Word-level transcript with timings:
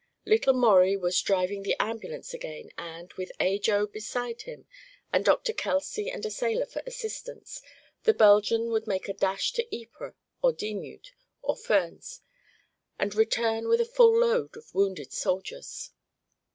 Little 0.25 0.55
Maurie 0.55 0.97
was 0.97 1.21
driving 1.21 1.61
the 1.61 1.75
ambulance 1.79 2.33
again 2.33 2.71
and, 2.75 3.13
with 3.13 3.31
Ajo 3.39 3.85
beside 3.85 4.41
him 4.41 4.65
and 5.13 5.23
Dr. 5.23 5.53
Kelsey 5.53 6.09
and 6.09 6.25
a 6.25 6.31
sailor 6.31 6.65
for 6.65 6.81
assistants, 6.87 7.61
the 8.01 8.13
Belgian 8.15 8.71
would 8.71 8.87
make 8.87 9.07
a 9.07 9.13
dash 9.13 9.53
to 9.53 9.67
Ypres 9.71 10.15
or 10.41 10.53
Dixmude 10.53 11.11
or 11.43 11.55
Furnes 11.55 12.21
and 12.97 13.13
return 13.13 13.67
with 13.67 13.79
a 13.79 13.85
full 13.85 14.19
load 14.19 14.57
of 14.57 14.73
wounded 14.73 15.13
soldiers. 15.13 15.91